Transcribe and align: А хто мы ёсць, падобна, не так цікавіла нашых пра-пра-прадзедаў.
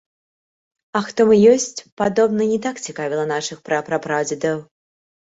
А 0.99 1.01
хто 1.09 1.27
мы 1.33 1.37
ёсць, 1.53 1.85
падобна, 2.03 2.41
не 2.55 2.59
так 2.65 2.83
цікавіла 2.89 3.29
нашых 3.37 3.57
пра-пра-прадзедаў. 3.71 4.69